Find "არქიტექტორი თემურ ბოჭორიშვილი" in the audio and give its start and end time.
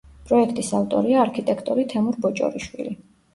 1.25-2.97